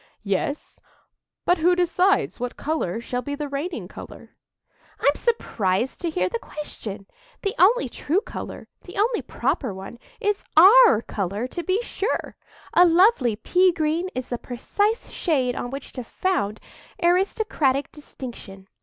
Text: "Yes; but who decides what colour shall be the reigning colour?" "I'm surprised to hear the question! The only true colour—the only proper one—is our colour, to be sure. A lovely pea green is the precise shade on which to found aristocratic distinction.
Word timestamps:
"Yes; 0.23 0.79
but 1.45 1.59
who 1.59 1.75
decides 1.75 2.39
what 2.39 2.57
colour 2.57 2.99
shall 3.01 3.21
be 3.21 3.35
the 3.35 3.47
reigning 3.47 3.87
colour?" 3.87 4.35
"I'm 4.99 5.13
surprised 5.13 6.01
to 6.01 6.09
hear 6.09 6.27
the 6.27 6.39
question! 6.39 7.05
The 7.43 7.53
only 7.59 7.87
true 7.87 8.19
colour—the 8.21 8.97
only 8.97 9.21
proper 9.21 9.75
one—is 9.75 10.43
our 10.57 11.03
colour, 11.03 11.45
to 11.49 11.61
be 11.63 11.83
sure. 11.83 12.35
A 12.73 12.83
lovely 12.83 13.35
pea 13.35 13.71
green 13.71 14.09
is 14.15 14.29
the 14.29 14.39
precise 14.39 15.11
shade 15.11 15.55
on 15.55 15.69
which 15.69 15.91
to 15.91 16.03
found 16.03 16.59
aristocratic 17.03 17.91
distinction. 17.91 18.69